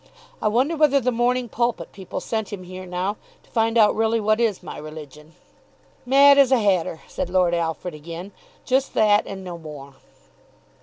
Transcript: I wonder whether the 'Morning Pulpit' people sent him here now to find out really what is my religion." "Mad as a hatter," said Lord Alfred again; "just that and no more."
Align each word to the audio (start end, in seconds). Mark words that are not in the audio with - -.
I 0.41 0.47
wonder 0.47 0.75
whether 0.75 0.99
the 0.99 1.11
'Morning 1.11 1.47
Pulpit' 1.47 1.91
people 1.91 2.19
sent 2.21 2.51
him 2.51 2.63
here 2.63 2.87
now 2.87 3.17
to 3.43 3.51
find 3.51 3.77
out 3.77 3.95
really 3.95 4.19
what 4.19 4.39
is 4.39 4.63
my 4.63 4.75
religion." 4.79 5.35
"Mad 6.07 6.39
as 6.39 6.51
a 6.51 6.57
hatter," 6.57 7.01
said 7.07 7.29
Lord 7.29 7.53
Alfred 7.53 7.93
again; 7.93 8.31
"just 8.65 8.95
that 8.95 9.27
and 9.27 9.43
no 9.43 9.59
more." 9.59 9.93